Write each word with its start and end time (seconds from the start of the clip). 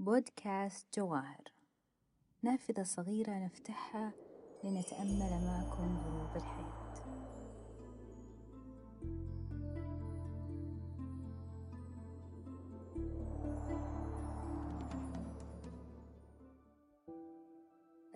بودكاست 0.00 0.98
جواهر. 0.98 1.52
نافذة 2.42 2.82
صغيرة 2.82 3.32
نفتحها 3.32 4.12
لنتأمل 4.64 5.44
معكم 5.46 5.98
غروب 5.98 6.36
الحياة 6.36 6.92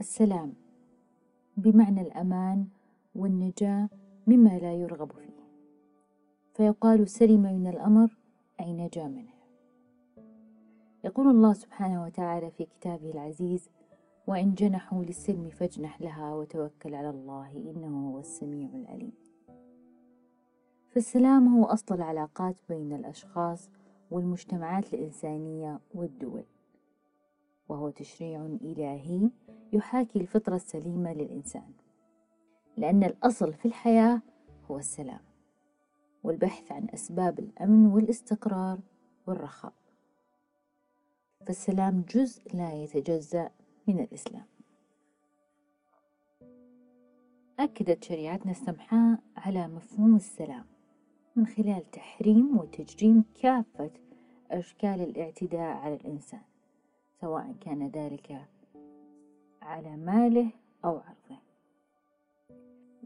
السلام. 0.00 0.54
بمعنى 1.56 2.00
الأمان 2.00 2.68
والنجاة 3.14 3.88
مما 4.26 4.58
لا 4.58 4.74
يرغب 4.74 5.12
فيه. 5.12 5.44
فيقال 6.54 7.08
سلم 7.08 7.42
من 7.42 7.66
الأمر 7.66 8.16
أي 8.60 8.72
نجا 8.72 9.06
منه. 9.06 9.33
يقول 11.04 11.28
الله 11.28 11.52
سبحانه 11.52 12.02
وتعالى 12.02 12.50
في 12.50 12.64
كتابه 12.64 13.10
العزيز 13.10 13.70
وإن 14.26 14.54
جنحوا 14.54 15.04
للسلم 15.04 15.48
فاجنح 15.48 16.00
لها 16.00 16.34
وتوكل 16.34 16.94
على 16.94 17.10
الله 17.10 17.50
إنه 17.52 18.10
هو 18.10 18.18
السميع 18.18 18.68
العليم. 18.74 19.12
فالسلام 20.88 21.48
هو 21.56 21.64
أصل 21.64 21.94
العلاقات 21.94 22.56
بين 22.68 22.92
الأشخاص 22.92 23.70
والمجتمعات 24.10 24.94
الإنسانية 24.94 25.80
والدول 25.94 26.44
وهو 27.68 27.90
تشريع 27.90 28.46
إلهي 28.46 29.30
يحاكي 29.72 30.20
الفطرة 30.20 30.56
السليمة 30.56 31.12
للإنسان 31.12 31.72
لأن 32.76 33.04
الأصل 33.04 33.52
في 33.52 33.66
الحياة 33.68 34.22
هو 34.70 34.78
السلام 34.78 35.20
والبحث 36.22 36.72
عن 36.72 36.86
أسباب 36.94 37.38
الأمن 37.38 37.86
والاستقرار 37.86 38.78
والرخاء. 39.26 39.72
فالسلام 41.46 42.04
جزء 42.14 42.56
لا 42.56 42.72
يتجزأ 42.72 43.50
من 43.88 44.00
الإسلام. 44.00 44.44
أكدت 47.58 48.04
شريعتنا 48.04 48.50
السمحاء 48.52 49.18
على 49.36 49.68
مفهوم 49.68 50.16
السلام 50.16 50.64
من 51.36 51.46
خلال 51.46 51.90
تحريم 51.90 52.58
وتجريم 52.58 53.24
كافة 53.42 53.90
أشكال 54.50 55.00
الاعتداء 55.00 55.76
على 55.76 55.94
الإنسان 55.94 56.40
سواء 57.20 57.54
كان 57.60 57.88
ذلك 57.88 58.46
على 59.62 59.96
ماله 59.96 60.50
أو 60.84 60.90
عرضه. 60.90 61.40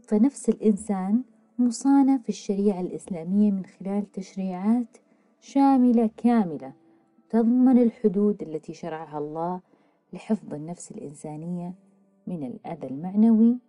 فنفس 0.01 0.49
الإنسان 0.49 1.23
مصانة 1.59 2.17
في 2.17 2.29
الشريعة 2.29 2.81
الإسلامية 2.81 3.51
من 3.51 3.65
خلال 3.65 4.11
تشريعات 4.11 4.97
شاملة 5.39 6.09
كاملة 6.17 6.73
تضمن 7.29 7.77
الحدود 7.77 8.41
التي 8.41 8.73
شرعها 8.73 9.17
الله 9.17 9.61
لحفظ 10.13 10.53
النفس 10.53 10.91
الإنسانية 10.91 11.73
من 12.27 12.43
الأذى 12.43 12.87
المعنوي 12.87 13.59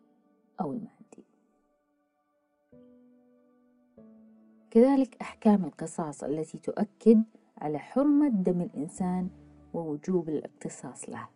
أو 0.61 0.72
المادي. 0.72 1.25
كذلك 4.70 5.16
أحكام 5.20 5.64
القصاص 5.64 6.25
التي 6.25 6.58
تؤكد 6.58 7.22
على 7.58 7.78
حرمة 7.78 8.28
دم 8.28 8.61
الإنسان 8.61 9.28
ووجوب 9.75 10.28
الاقتصاص 10.28 11.08
له. 11.08 11.28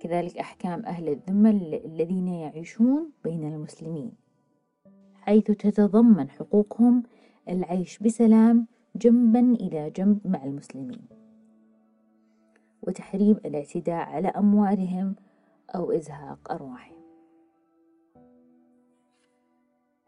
كذلك 0.00 0.38
أحكام 0.38 0.86
أهل 0.86 1.08
الذمة 1.08 1.50
الذين 1.84 2.28
يعيشون 2.28 3.10
بين 3.24 3.52
المسلمين، 3.52 4.12
حيث 5.14 5.44
تتضمن 5.44 6.30
حقوقهم 6.30 7.02
العيش 7.48 7.98
بسلام 7.98 8.66
جنبا 8.96 9.40
إلى 9.40 9.90
جنب 9.90 10.18
مع 10.24 10.44
المسلمين 10.44 11.00
وتحريم 12.82 13.36
الاعتداء 13.44 14.08
على 14.08 14.28
أموالهم 14.28 15.14
أو 15.74 15.92
إزهاق 15.92 16.52
أرواحهم. 16.52 17.02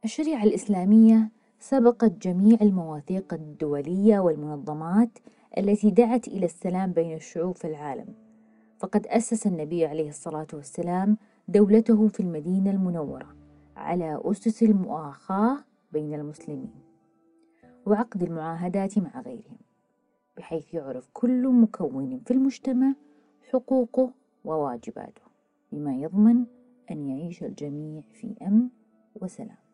الشريعة 0.04 0.44
الإسلامية 0.44 1.30
سبقت 1.58 2.12
جميع 2.26 2.58
المواثيق 2.62 3.34
الدولية 3.34 4.18
والمنظمات 4.18 5.18
التي 5.58 5.90
دعت 5.90 6.28
إلى 6.28 6.46
السلام 6.46 6.92
بين 6.92 7.14
الشعوب 7.14 7.56
في 7.56 7.66
العالم. 7.66 8.14
فقد 8.78 9.06
أسس 9.06 9.46
النبي 9.46 9.86
عليه 9.86 10.08
الصلاة 10.08 10.46
والسلام 10.52 11.16
دولته 11.48 12.08
في 12.08 12.20
المدينة 12.20 12.70
المنورة 12.70 13.34
على 13.76 14.20
أسس 14.24 14.62
المؤاخاة 14.62 15.58
بين 15.92 16.14
المسلمين. 16.14 16.93
وعقد 17.86 18.22
المعاهدات 18.22 18.98
مع 18.98 19.20
غيرهم 19.20 19.58
بحيث 20.36 20.74
يعرف 20.74 21.08
كل 21.12 21.48
مكون 21.48 22.20
في 22.26 22.30
المجتمع 22.30 22.94
حقوقه 23.52 24.12
وواجباته 24.44 25.22
بما 25.72 25.96
يضمن 25.96 26.44
أن 26.90 27.08
يعيش 27.08 27.42
الجميع 27.42 28.02
في 28.12 28.34
أمن 28.42 28.68
وسلام. 29.14 29.64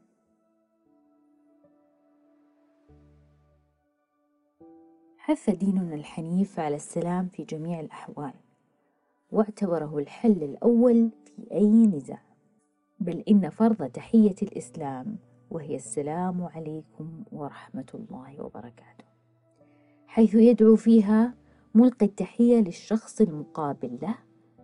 حث 5.18 5.50
ديننا 5.50 5.94
الحنيف 5.94 6.60
على 6.60 6.76
السلام 6.76 7.28
في 7.28 7.44
جميع 7.44 7.80
الأحوال 7.80 8.34
واعتبره 9.32 9.98
الحل 9.98 10.42
الأول 10.42 11.10
في 11.24 11.52
أي 11.52 11.86
نزاع 11.86 12.22
بل 13.00 13.24
إن 13.28 13.50
فرض 13.50 13.88
تحية 13.90 14.34
الإسلام 14.42 15.16
وهي 15.50 15.76
السلام 15.76 16.42
عليكم 16.42 17.24
ورحمة 17.32 17.86
الله 17.94 18.42
وبركاته. 18.42 19.04
حيث 20.06 20.34
يدعو 20.34 20.76
فيها 20.76 21.34
ملقي 21.74 22.06
التحية 22.06 22.60
للشخص 22.60 23.20
المقابل 23.20 23.98
له 24.02 24.14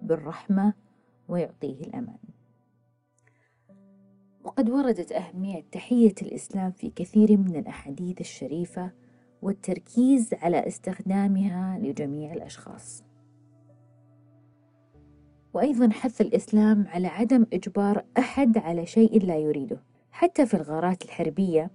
بالرحمة 0.03 0.75
ويعطيه 1.29 1.81
الأمان. 1.81 2.19
وقد 4.45 4.71
وردت 4.71 5.13
أهمية 5.13 5.65
تحية 5.73 6.15
الإسلام 6.23 6.73
في 6.73 6.91
كثير 6.91 7.37
من 7.37 7.57
الأحاديث 7.57 8.21
الشريفة 8.21 8.93
والتركيز 9.43 10.35
على 10.35 10.67
استخدامها 10.67 11.79
لجميع 11.79 12.33
الأشخاص. 12.33 13.05
وأيضا 15.55 15.91
حث 15.91 16.21
الإسلام 16.21 16.87
على 16.89 17.07
عدم 17.07 17.47
إجبار 17.53 18.05
أحد 18.19 18.59
على 18.59 18.87
شيء 18.87 19.23
لا 19.23 19.37
يريده. 19.37 19.96
حتى 20.17 20.47
في 20.47 20.55
الغارات 20.55 21.05
الحربية 21.05 21.71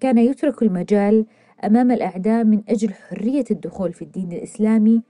كان 0.00 0.18
يترك 0.18 0.62
المجال 0.62 1.26
أمام 1.64 1.90
الأعداء 1.90 2.44
من 2.44 2.62
أجل 2.68 2.94
حرية 2.94 3.44
الدخول 3.50 3.92
في 3.92 4.02
الدين 4.02 4.32
الإسلامي 4.32 5.02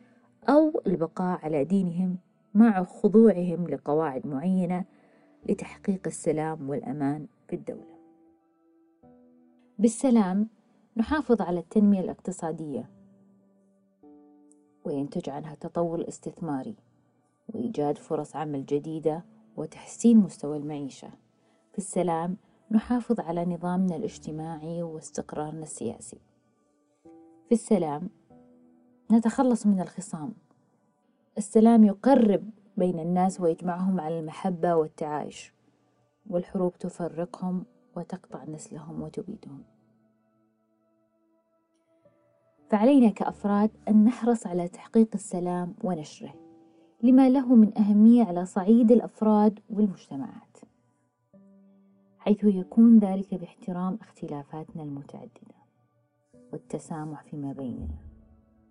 أو 0.49 0.83
البقاء 0.87 1.39
على 1.45 1.65
دينهم 1.65 2.19
مع 2.55 2.85
خضوعهم 2.85 3.69
لقواعد 3.69 4.27
معينة 4.27 4.85
لتحقيق 5.49 6.01
السلام 6.07 6.71
والأمان 6.71 7.27
في 7.49 7.57
الدولة. 7.57 7.99
بالسلام 9.79 10.49
نحافظ 10.97 11.43
على 11.43 11.61
التنمية 11.61 12.01
الاقتصادية 12.01 12.91
وينتج 14.85 15.31
عنها 15.31 15.55
تطور 15.55 16.09
استثماري 16.09 16.77
وإيجاد 17.49 17.99
فرص 17.99 18.37
عمل 18.37 18.67
جديدة 18.67 19.25
وتحسين 19.57 20.17
مستوى 20.17 20.57
المعيشة. 20.57 21.09
في 21.73 21.79
السلام 21.79 22.37
نحافظ 22.71 23.21
على 23.21 23.45
نظامنا 23.45 23.97
الاجتماعي 23.97 24.83
واستقرارنا 24.83 25.63
السياسي. 25.63 26.19
في 27.49 27.53
السلام 27.53 28.09
نتخلص 29.13 29.67
من 29.67 29.81
الخصام. 29.81 30.33
السلام 31.39 31.85
يقرب 31.85 32.51
بين 32.77 32.99
الناس 32.99 33.41
ويجمعهم 33.41 34.01
على 34.01 34.21
المحبة 34.21 34.75
والتعايش 34.75 35.53
والحروب 36.31 36.79
تفرقهم 36.79 37.65
وتقطع 37.97 38.45
نسلهم 38.45 39.03
وتبيدهم. 39.03 39.63
فعلينا 42.71 43.11
كأفراد 43.11 43.71
أن 43.89 44.05
نحرص 44.05 44.47
على 44.47 44.69
تحقيق 44.69 45.09
السلام 45.15 45.75
ونشره 45.85 46.35
لما 47.03 47.29
له 47.29 47.55
من 47.55 47.79
أهمية 47.79 48.25
على 48.25 48.47
صعيد 48.47 48.93
الأفراد 48.93 49.61
والمجتمعات. 49.71 50.68
حيث 52.19 52.45
يكون 52.45 52.99
ذلك 52.99 53.35
باحترام 53.35 53.99
اختلافاتنا 54.03 54.83
المتعددة 54.83 55.59
والتسامح 56.53 57.23
فيما 57.23 57.53
بيننا 57.53 57.99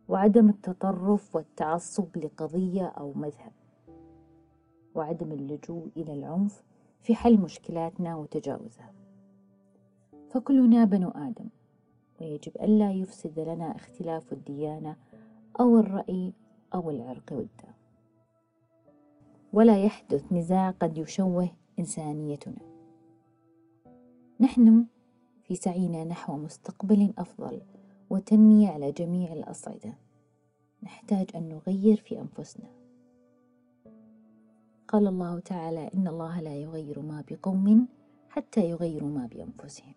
وعدم 0.08 0.50
التطرف 0.50 1.36
والتعصب 1.36 2.18
لقضية 2.18 2.86
أو 2.86 3.14
مذهب 3.14 3.52
وعدم 4.96 5.32
اللجوء 5.32 5.90
إلى 5.98 6.14
العنف 6.14 6.64
في 7.02 7.16
حل 7.16 7.38
مشكلاتنا 7.38 8.16
وتجاوزها. 8.16 8.94
فكلنا 10.30 10.86
بنو 10.86 11.10
آدم 11.10 11.50
ويجب 12.22 12.52
ألا 12.62 12.92
يفسد 12.92 13.40
لنا 13.40 13.76
اختلاف 13.76 14.34
الديانة 14.34 14.96
أو 15.60 15.80
الرأي 15.80 16.34
أو 16.74 16.90
العرق 16.90 17.32
والدم 17.32 17.74
ولا 19.54 19.84
يحدث 19.84 20.34
نزاع 20.34 20.72
قد 20.72 20.98
يشوه 20.98 21.50
إنسانيتنا. 21.80 22.76
نحن 24.39 24.86
في 25.44 25.56
سعينا 25.56 26.04
نحو 26.04 26.38
مستقبل 26.38 27.13
أفضل 27.18 27.62
وتنمية 28.10 28.69
على 28.69 28.92
جميع 28.92 29.34
الأصعدة. 29.34 29.94
نحتاج 30.84 31.28
أن 31.36 31.50
نغير 31.50 31.98
في 31.98 32.22
أنفسنا. 32.22 32.66
قال 34.88 35.07
الله 35.07 35.39
تعالى 35.39 35.89
إن 35.95 36.07
الله 36.07 36.42
لا 36.42 36.56
يغير 36.56 37.00
ما 37.00 37.24
بقوم 37.31 37.88
حتى 38.30 38.69
يغيروا 38.69 39.10
ما 39.10 39.25
بأنفسهم. 39.25 39.94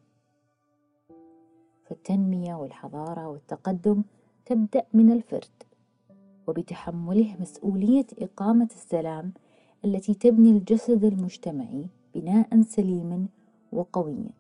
فالتنمية 1.84 2.54
والحضارة 2.54 3.28
والتقدم 3.28 4.02
تبدأ 4.46 4.86
من 4.92 5.12
الفرد 5.12 5.62
وبتحمله 6.46 7.36
مسؤولية 7.40 8.06
إقامة 8.18 8.68
السلام 8.74 9.32
التي 9.84 10.14
تبني 10.14 10.50
الجسد 10.50 11.04
المجتمعي 11.04 11.86
بناء 12.14 12.62
سليما 12.62 13.26
وقويا 13.72 14.30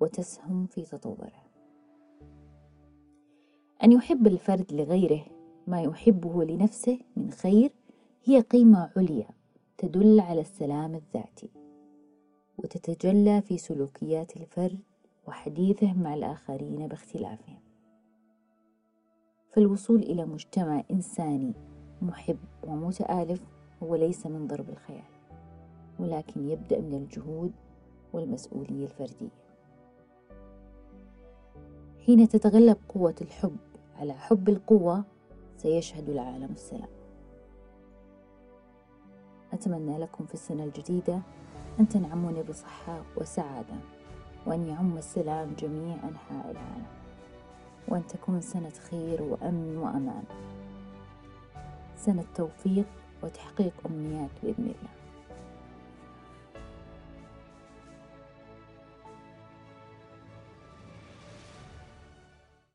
وتسهم 0.00 0.66
في 0.66 0.82
تطوره. 0.82 1.46
أن 3.84 3.92
يحب 3.92 4.26
الفرد 4.26 4.72
لغيره 4.72 5.24
ما 5.66 5.82
يحبه 5.82 6.44
لنفسه 6.44 6.98
من 7.16 7.30
خير 7.30 7.72
هي 8.24 8.40
قيمة 8.40 8.90
عليا 8.96 9.28
تدل 9.78 10.20
على 10.20 10.40
السلام 10.40 10.94
الذاتي 10.94 11.50
وتتجلى 12.58 13.42
في 13.42 13.58
سلوكيات 13.58 14.36
الفرد 14.36 14.78
وحديثه 15.26 15.92
مع 15.92 16.14
الآخرين 16.14 16.86
باختلافهم. 16.86 17.58
فالوصول 19.52 20.02
إلى 20.02 20.26
مجتمع 20.26 20.82
إنساني 20.90 21.52
محب 22.02 22.38
ومتآلف 22.66 23.42
هو 23.82 23.94
ليس 23.94 24.26
من 24.26 24.46
ضرب 24.46 24.70
الخيال 24.70 25.16
ولكن 26.00 26.48
يبدأ 26.48 26.80
من 26.80 26.94
الجهود 26.94 27.52
والمسؤولية 28.12 28.84
الفردية. 28.84 29.46
حين 32.06 32.28
تتغلب 32.28 32.76
قوة 32.88 33.14
الحب 33.20 33.56
على 33.98 34.12
حب 34.12 34.48
القوة 34.48 35.04
سيشهد 35.56 36.08
العالم 36.08 36.52
السلام. 36.52 36.88
أتمنى 39.52 39.98
لكم 39.98 40.26
في 40.26 40.34
السنة 40.34 40.64
الجديدة 40.64 41.20
أن 41.80 41.88
تنعمون 41.88 42.42
بصحة 42.42 43.02
وسعادة 43.16 43.74
وأن 44.46 44.66
يعم 44.66 44.98
السلام 44.98 45.54
جميع 45.58 45.94
أنحاء 45.94 46.50
العالم. 46.50 46.86
وأن 47.88 48.06
تكون 48.06 48.40
سنة 48.40 48.70
خير 48.90 49.22
وأمن 49.22 49.76
وأمان. 49.76 50.24
سنة 51.96 52.24
توفيق 52.34 52.86
وتحقيق 53.22 53.72
أمنيات 53.86 54.30
بإذن 54.42 54.64
الله. 54.64 55.05